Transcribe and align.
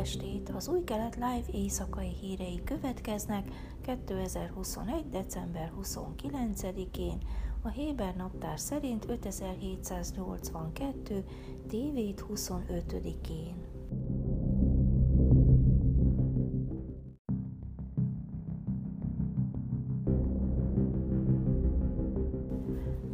estét! 0.00 0.48
Az 0.48 0.68
új 0.68 0.84
kelet 0.84 1.14
live 1.14 1.44
éjszakai 1.52 2.12
hírei 2.20 2.60
következnek 2.64 3.48
2021. 3.80 5.08
december 5.10 5.72
29-én, 5.82 7.18
a 7.62 7.68
Héber 7.68 8.16
naptár 8.16 8.60
szerint 8.60 9.04
5782. 9.08 11.24
tévét 11.68 12.24
25-én. 12.28 13.79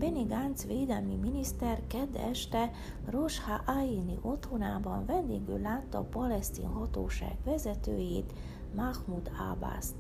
Benny 0.07 0.27
Gantz 0.27 0.67
védelmi 0.67 1.15
miniszter 1.15 1.83
kedd 1.87 2.17
este 2.17 2.71
Rosh 3.07 3.41
Ha'aini 3.41 4.19
otthonában 4.23 5.07
vendégül 5.07 5.61
látta 5.61 5.99
a 5.99 6.03
palesztin 6.03 6.67
hatóság 6.67 7.37
vezetőjét, 7.45 8.33
Mahmoud 8.75 9.31
Abbas-t. 9.53 9.95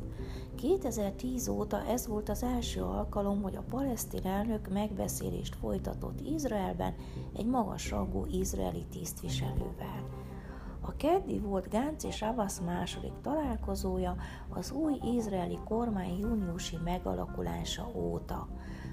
2010 0.54 1.48
óta 1.48 1.86
ez 1.86 2.06
volt 2.06 2.28
az 2.28 2.42
első 2.42 2.82
alkalom, 2.82 3.42
hogy 3.42 3.56
a 3.56 3.64
palesztin 3.68 4.24
elnök 4.24 4.68
megbeszélést 4.68 5.54
folytatott 5.54 6.20
Izraelben 6.20 6.94
egy 7.36 7.46
magasrangú 7.46 8.24
izraeli 8.30 8.84
tisztviselővel. 8.90 10.25
A 10.86 10.96
keddi 10.96 11.38
volt 11.38 11.68
Gánc 11.68 12.04
és 12.04 12.22
Abbas 12.22 12.60
második 12.60 13.12
találkozója 13.22 14.16
az 14.48 14.72
új 14.72 14.98
izraeli 15.16 15.58
kormány 15.64 16.18
júniusi 16.18 16.76
megalakulása 16.84 17.90
óta. 17.94 18.48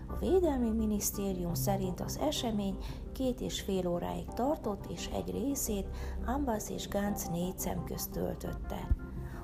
A 0.08 0.18
Védelmi 0.20 0.70
Minisztérium 0.70 1.54
szerint 1.54 2.02
az 2.02 2.18
esemény 2.18 2.78
két 3.12 3.42
és 3.42 3.62
fél 3.62 3.88
óráig 3.88 4.26
tartott, 4.26 4.86
és 4.92 5.10
egy 5.14 5.32
részét 5.32 5.88
Ambas 6.26 6.70
és 6.70 6.88
Gantz 6.88 7.28
négy 7.28 7.60
szem 7.60 7.84
közt 7.84 8.12
töltötte. 8.12 9.03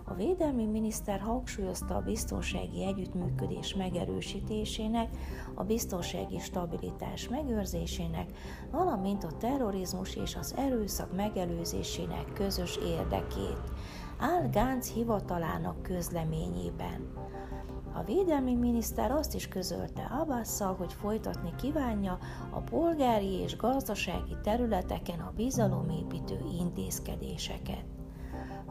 A 0.10 0.14
védelmi 0.14 0.66
miniszter 0.66 1.20
hangsúlyozta 1.20 1.96
a 1.96 2.02
biztonsági 2.02 2.86
együttműködés 2.86 3.76
megerősítésének, 3.76 5.10
a 5.56 5.64
biztonsági 5.64 6.40
stabilitás 6.40 7.28
megőrzésének, 7.28 8.30
valamint 8.72 9.24
a 9.24 9.38
terrorizmus 9.38 10.16
és 10.16 10.36
az 10.36 10.56
erőszak 10.58 11.16
megelőzésének 11.16 12.34
közös 12.34 12.78
érdekét, 12.78 13.72
áll 14.20 14.50
Gánc 14.50 14.94
hivatalának 14.94 15.82
közleményében. 15.82 17.14
A 17.94 18.04
védelmi 18.04 18.56
miniszter 18.56 19.12
azt 19.12 19.36
is 19.36 19.48
közölte 19.48 20.12
Abbasszal, 20.22 20.76
hogy 20.76 20.94
folytatni 20.94 21.54
kívánja 21.56 22.18
a 22.50 22.60
polgári 22.60 23.34
és 23.34 23.58
gazdasági 23.58 24.38
területeken 24.44 25.20
a 25.20 25.34
bizalomépítő 25.36 26.40
intézkedéseket. 26.60 27.99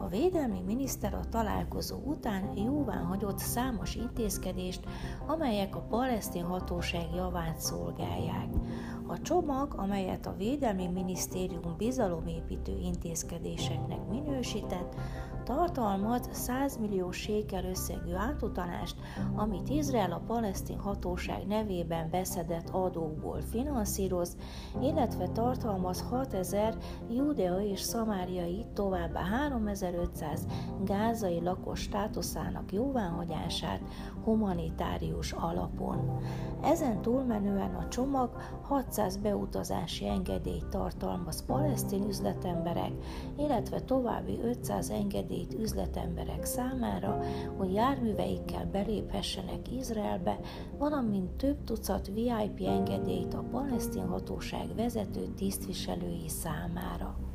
A 0.01 0.07
védelmi 0.07 0.61
miniszter 0.65 1.13
a 1.13 1.29
találkozó 1.29 1.97
után 1.97 2.57
jóván 2.57 3.05
hagyott 3.05 3.37
számos 3.37 3.95
intézkedést, 3.95 4.79
amelyek 5.27 5.75
a 5.75 5.85
palesztin 5.89 6.43
hatóság 6.43 7.07
javát 7.15 7.59
szolgálják. 7.59 8.47
A 9.07 9.21
csomag, 9.21 9.73
amelyet 9.77 10.25
a 10.25 10.35
Védelmi 10.37 10.87
Minisztérium 10.87 11.75
bizalomépítő 11.77 12.77
intézkedéseknek 12.79 14.07
minősített, 14.09 14.95
tartalmaz 15.49 16.29
100 16.31 16.77
millió 16.77 17.11
sékel 17.11 17.63
összegű 17.63 18.13
átutalást, 18.13 18.95
amit 19.35 19.69
Izrael 19.69 20.11
a 20.11 20.21
palesztin 20.27 20.77
hatóság 20.77 21.47
nevében 21.47 22.09
beszedett 22.09 22.69
adókból 22.69 23.41
finanszíroz, 23.41 24.37
illetve 24.81 25.27
tartalmaz 25.27 26.05
6000 26.09 26.77
judea 27.11 27.61
és 27.61 27.79
szamáriai, 27.79 28.65
továbbá 28.73 29.21
3500 29.21 30.45
gázai 30.83 31.41
lakos 31.41 31.79
státuszának 31.79 32.71
jóváhagyását 32.71 33.81
humanitárius 34.23 35.31
alapon. 35.31 36.19
Ezen 36.63 37.01
túlmenően 37.01 37.75
a 37.75 37.87
csomag 37.87 38.29
600 38.61 39.17
beutazási 39.17 40.07
engedélyt 40.07 40.65
tartalmaz 40.65 41.45
palesztin 41.45 42.07
üzletemberek, 42.07 42.91
illetve 43.37 43.79
további 43.79 44.39
500 44.43 44.89
engedély 44.89 45.38
segít 45.39 45.59
üzletemberek 45.59 46.45
számára, 46.45 47.19
hogy 47.57 47.73
járműveikkel 47.73 48.65
beléphessenek 48.65 49.71
Izraelbe, 49.71 50.39
valamint 50.77 51.31
több 51.31 51.63
tucat 51.63 52.07
VIP 52.07 52.67
engedélyt 52.67 53.33
a 53.33 53.45
palesztin 53.51 54.07
hatóság 54.07 54.75
vezető 54.75 55.27
tisztviselői 55.35 56.27
számára. 56.27 57.28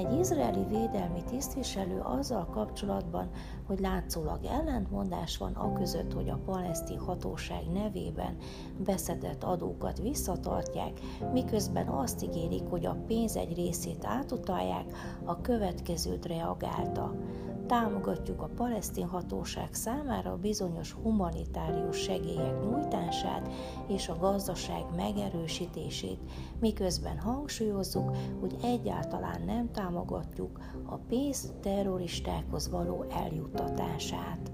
Egy 0.00 0.18
izraeli 0.18 0.64
védelmi 0.68 1.22
tisztviselő 1.30 2.00
azzal 2.00 2.46
kapcsolatban, 2.46 3.30
hogy 3.66 3.80
látszólag 3.80 4.44
ellentmondás 4.44 5.36
van 5.36 5.52
a 5.52 5.72
között, 5.72 6.12
hogy 6.12 6.28
a 6.28 6.40
palesztin 6.44 6.98
hatóság 6.98 7.62
nevében 7.72 8.36
beszedett 8.84 9.44
adókat 9.44 9.98
visszatartják, 9.98 11.00
miközben 11.32 11.88
azt 11.88 12.22
ígérik, 12.22 12.62
hogy 12.68 12.86
a 12.86 12.96
pénz 13.06 13.36
egy 13.36 13.54
részét 13.54 14.04
átutalják, 14.04 14.84
a 15.24 15.40
következőt 15.40 16.26
reagálta 16.26 17.14
támogatjuk 17.70 18.42
a 18.42 18.50
palesztin 18.56 19.06
hatóság 19.06 19.74
számára 19.74 20.36
bizonyos 20.36 20.92
humanitárius 20.92 21.96
segélyek 21.96 22.60
nyújtását 22.62 23.48
és 23.86 24.08
a 24.08 24.16
gazdaság 24.20 24.84
megerősítését, 24.96 26.18
miközben 26.60 27.18
hangsúlyozzuk, 27.18 28.16
hogy 28.40 28.56
egyáltalán 28.62 29.42
nem 29.46 29.70
támogatjuk 29.72 30.58
a 30.84 30.96
pénz 30.96 31.52
terroristákhoz 31.62 32.70
való 32.70 33.04
eljuttatását. 33.10 34.52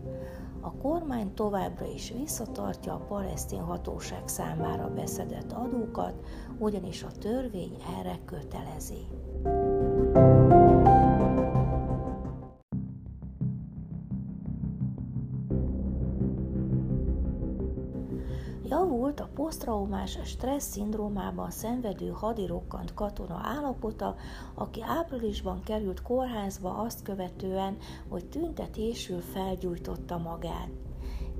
A 0.60 0.72
kormány 0.72 1.34
továbbra 1.34 1.86
is 1.86 2.12
visszatartja 2.18 2.92
a 2.94 3.04
palesztin 3.08 3.60
hatóság 3.60 4.28
számára 4.28 4.90
beszedett 4.94 5.52
adókat, 5.52 6.14
ugyanis 6.58 7.02
a 7.02 7.18
törvény 7.18 7.76
erre 7.98 8.18
kötelezi. 8.24 9.06
Javult 18.68 19.20
a 19.20 19.28
posztraumás 19.34 20.18
stressz 20.24 20.70
szindrómában 20.70 21.50
szenvedő 21.50 22.08
hadirokkant 22.08 22.94
katona 22.94 23.40
állapota, 23.42 24.14
aki 24.54 24.82
áprilisban 24.82 25.62
került 25.62 26.02
kórházba 26.02 26.70
azt 26.78 27.02
követően, 27.02 27.76
hogy 28.08 28.26
tüntetésül 28.26 29.20
felgyújtotta 29.20 30.18
magát. 30.18 30.68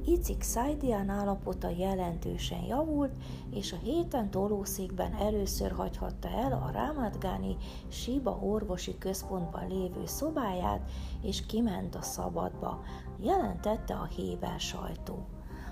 Icik 0.05 0.43
Szaidian 0.43 1.09
állapota 1.09 1.69
jelentősen 1.69 2.65
javult, 2.65 3.13
és 3.51 3.73
a 3.73 3.77
héten 3.83 4.31
tolószékben 4.31 5.15
először 5.15 5.71
hagyhatta 5.71 6.29
el 6.29 6.53
a 6.53 6.71
Rámadgáni 6.71 7.57
Siba 7.89 8.39
orvosi 8.43 8.99
központban 8.99 9.69
lévő 9.69 10.07
szobáját, 10.07 10.91
és 11.23 11.47
kiment 11.47 11.95
a 11.95 12.03
szabadba, 12.03 12.83
jelentette 13.21 13.95
a 13.95 14.05
Héber 14.05 14.61
sajtó. 14.61 15.27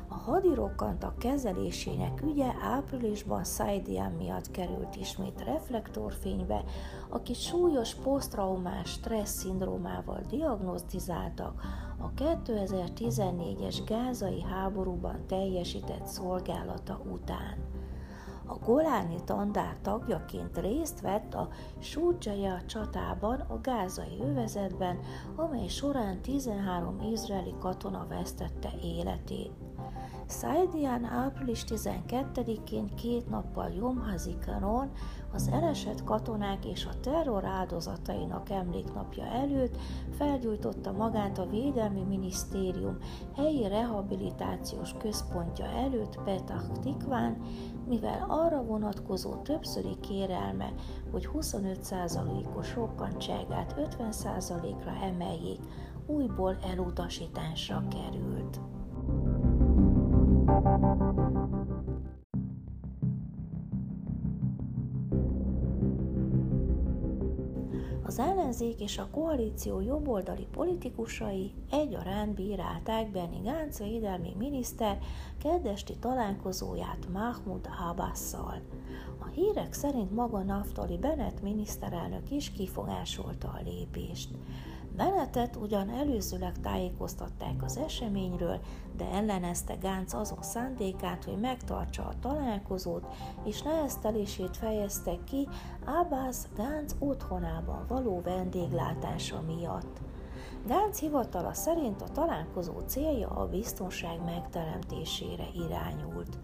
A 0.09 0.15
hadirokkantak 0.15 1.19
kezelésének 1.19 2.23
ügye 2.23 2.53
áprilisban 2.61 3.45
Saidian 3.45 4.13
miatt 4.13 4.51
került 4.51 4.97
ismét 4.97 5.43
reflektorfénybe, 5.45 6.65
aki 7.09 7.35
súlyos 7.35 7.95
posztraumás 7.95 8.91
stressz 8.91 9.39
szindrómával 9.39 10.21
diagnosztizáltak 10.29 11.63
a 11.99 12.13
2014-es 12.13 13.79
gázai 13.87 14.43
háborúban 14.43 15.27
teljesített 15.27 16.07
szolgálata 16.07 17.01
után. 17.13 17.74
A 18.47 18.55
Goláni 18.65 19.17
tandár 19.25 19.77
tagjaként 19.83 20.59
részt 20.59 21.01
vett 21.01 21.35
a 21.35 21.49
Súdzsaja 21.79 22.63
csatában 22.67 23.41
a 23.41 23.61
gázai 23.61 24.19
övezetben, 24.21 24.99
amely 25.37 25.67
során 25.67 26.23
13 26.23 27.01
izraeli 27.01 27.55
katona 27.59 28.07
vesztette 28.09 28.71
életét. 28.83 29.53
Szaidián 30.27 31.05
április 31.05 31.65
12-én 31.69 32.95
két 32.95 33.29
nappal 33.29 33.71
Jomhazikanon 33.71 34.91
az 35.35 35.49
elesett 35.53 36.05
katonák 36.05 36.65
és 36.65 36.87
a 36.87 37.01
terror 37.01 37.45
áldozatainak 37.45 38.51
emléknapja 38.51 39.25
előtt 39.25 39.77
felgyújtotta 40.17 40.93
magát 40.93 41.39
a 41.39 41.47
Védelmi 41.47 42.03
Minisztérium 42.03 42.99
helyi 43.37 43.69
rehabilitációs 43.69 44.93
központja 44.99 45.65
előtt 45.65 46.19
Petach 46.25 46.81
Tikván, 46.83 47.37
mivel 47.89 48.25
arra 48.29 48.63
vonatkozó 48.63 49.35
többszöri 49.35 49.97
kérelme, 50.01 50.73
hogy 51.11 51.29
25%-os 51.33 52.75
rokkantságát 52.75 53.75
50%-ra 53.79 54.93
emeljék, 55.03 55.61
újból 56.07 56.59
elutasításra 56.73 57.83
került. 57.89 58.61
Az 68.15 68.21
ellenzék 68.21 68.81
és 68.81 68.99
a 68.99 69.09
koalíció 69.11 69.81
jobboldali 69.81 70.47
politikusai 70.53 71.53
egyaránt 71.71 72.35
bírálták 72.35 73.11
Benny 73.11 73.43
Gantz 73.43 73.79
védelmi 73.79 74.35
miniszter 74.39 74.99
keddesti 75.43 75.97
találkozóját 75.97 77.09
Mahmoud 77.13 77.69
Abbasszal. 77.91 78.61
A 79.19 79.27
hírek 79.27 79.73
szerint 79.73 80.15
maga 80.15 80.43
Naftali 80.43 80.99
Bennett 80.99 81.43
miniszterelnök 81.43 82.31
is 82.31 82.51
kifogásolta 82.51 83.49
a 83.49 83.61
lépést. 83.65 84.29
Bennetet 84.97 85.57
ugyan 85.57 85.91
előzőleg 85.91 86.61
tájékoztatták 86.61 87.63
az 87.63 87.77
eseményről, 87.77 88.61
de 88.97 89.05
ellenezte 89.05 89.75
Gánc 89.75 90.13
azon 90.13 90.43
szándékát, 90.43 91.25
hogy 91.25 91.41
megtartsa 91.41 92.03
a 92.03 92.19
találkozót, 92.21 93.07
és 93.45 93.63
neheztelését 93.63 94.57
fejezte 94.57 95.19
ki 95.25 95.49
Abbas 95.85 96.37
Gánc 96.57 96.95
otthonában 96.99 97.85
való 97.89 98.21
vendéglátása 98.25 99.41
miatt. 99.41 100.01
Gánc 100.67 100.99
hivatala 100.99 101.53
szerint 101.53 102.03
a 102.03 102.09
találkozó 102.09 102.81
célja 102.87 103.29
a 103.29 103.49
biztonság 103.49 104.25
megteremtésére 104.25 105.47
irányult. 105.55 106.39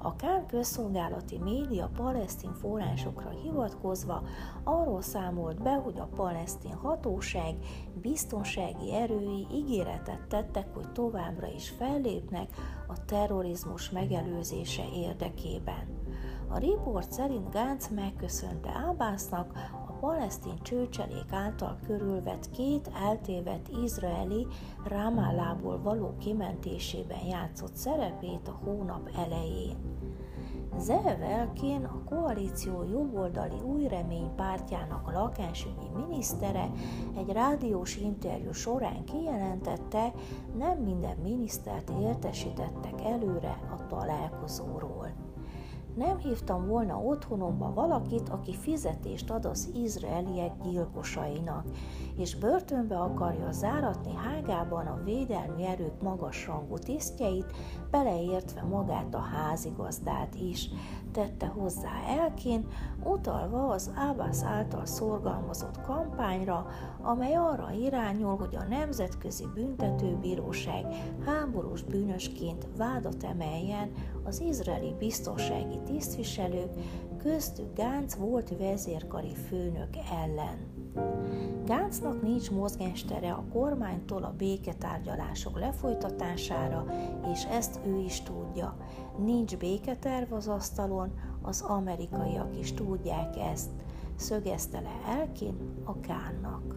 A 0.00 0.16
Kán 0.16 0.46
közszolgálati 0.46 1.38
média 1.38 1.90
palesztin 1.96 2.52
forrásokra 2.52 3.30
hivatkozva 3.30 4.22
arról 4.64 5.02
számolt 5.02 5.62
be, 5.62 5.74
hogy 5.74 5.98
a 5.98 6.08
palesztin 6.16 6.74
hatóság 6.74 7.54
biztonsági 7.94 8.94
erői 8.94 9.46
ígéretet 9.52 10.20
tettek, 10.28 10.74
hogy 10.74 10.92
továbbra 10.92 11.46
is 11.46 11.68
fellépnek 11.68 12.50
a 12.88 13.04
terrorizmus 13.04 13.90
megelőzése 13.90 14.84
érdekében. 14.94 15.98
A 16.48 16.58
riport 16.58 17.12
szerint 17.12 17.50
Gánc 17.50 17.88
megköszönte 17.88 18.70
Ábásznak 18.88 19.52
palesztin 20.00 20.62
csőcselék 20.62 21.32
által 21.32 21.78
körülvett 21.86 22.50
két 22.50 22.90
eltévedt 23.08 23.68
izraeli 23.84 24.46
Ramallából 24.84 25.82
való 25.82 26.14
kimentésében 26.18 27.24
játszott 27.24 27.74
szerepét 27.74 28.48
a 28.48 28.58
hónap 28.64 29.10
elején. 29.16 29.76
Zevelkén 30.78 31.84
a 31.84 32.04
koalíció 32.04 32.84
jobboldali 32.90 33.60
új 33.64 33.88
remény 33.88 34.34
pártjának 34.34 35.12
lakásügyi 35.12 35.88
minisztere 35.96 36.70
egy 37.16 37.32
rádiós 37.32 37.96
interjú 37.96 38.52
során 38.52 39.04
kijelentette, 39.04 40.12
nem 40.58 40.78
minden 40.78 41.16
minisztert 41.22 41.90
értesítettek 42.00 43.04
előre 43.04 43.58
a 43.70 43.86
találkozóról 43.86 45.27
nem 45.98 46.18
hívtam 46.18 46.66
volna 46.66 46.98
otthonomba 46.98 47.72
valakit, 47.74 48.28
aki 48.28 48.54
fizetést 48.54 49.30
ad 49.30 49.44
az 49.44 49.70
izraeliek 49.74 50.52
gyilkosainak, 50.62 51.64
és 52.18 52.34
börtönbe 52.34 52.98
akarja 52.98 53.52
záratni 53.52 54.14
hágában 54.14 54.86
a 54.86 55.00
védelmi 55.04 55.66
erők 55.66 56.02
magasrangú 56.02 56.78
tisztjeit, 56.78 57.52
beleértve 57.90 58.62
magát 58.62 59.14
a 59.14 59.18
házigazdát 59.18 60.34
is, 60.34 60.70
tette 61.12 61.46
hozzá 61.46 61.90
Elkin, 62.18 62.66
utalva 63.04 63.68
az 63.68 63.92
Abbas 64.10 64.42
által 64.42 64.86
szorgalmazott 64.86 65.80
kampányra, 65.80 66.66
amely 67.02 67.34
arra 67.34 67.70
irányul, 67.70 68.36
hogy 68.36 68.56
a 68.56 68.68
Nemzetközi 68.68 69.44
Büntetőbíróság 69.54 70.86
háborús 71.24 71.82
bűnösként 71.82 72.66
vádat 72.76 73.22
emeljen 73.22 73.90
az 74.24 74.40
izraeli 74.40 74.94
biztonsági 74.98 75.78
tisztviselők, 75.84 76.70
köztük 77.18 77.74
Gánc 77.74 78.14
volt 78.14 78.56
vezérkari 78.58 79.34
főnök 79.34 79.96
ellen. 80.22 80.77
Gáncnak 81.64 82.22
nincs 82.22 82.50
mozgástere 82.50 83.30
a 83.30 83.44
kormánytól 83.52 84.22
a 84.22 84.34
béketárgyalások 84.38 85.58
lefolytatására, 85.58 86.86
és 87.32 87.44
ezt 87.44 87.80
ő 87.86 87.98
is 87.98 88.20
tudja. 88.22 88.76
Nincs 89.24 89.56
béketerv 89.56 90.32
az 90.32 90.48
asztalon, 90.48 91.12
az 91.42 91.60
amerikaiak 91.60 92.58
is 92.58 92.72
tudják 92.72 93.36
ezt, 93.52 93.70
szögezte 94.14 94.80
le 94.80 95.18
Elkin 95.18 95.54
a 95.84 96.00
Kánnak. 96.00 96.76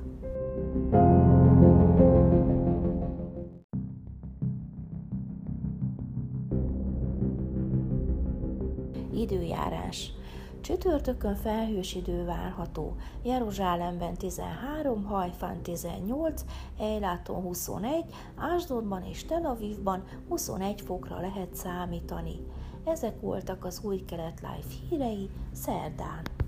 Időjárás 9.13 10.13
Csütörtökön 10.61 11.35
felhős 11.35 11.95
idő 11.95 12.25
várható, 12.25 12.95
Jeruzsálemben 13.23 14.13
13, 14.13 15.03
Hajfán 15.03 15.61
18, 15.61 16.45
Ejláton 16.79 17.41
21, 17.41 18.03
Ásdodban 18.35 19.03
és 19.03 19.25
Tel 19.25 19.45
Avivban 19.45 20.03
21 20.29 20.81
fokra 20.81 21.19
lehet 21.19 21.55
számítani. 21.55 22.35
Ezek 22.85 23.21
voltak 23.21 23.65
az 23.65 23.81
új 23.83 24.05
kelet 24.05 24.39
live 24.39 24.75
hírei 24.89 25.29
szerdán. 25.53 26.40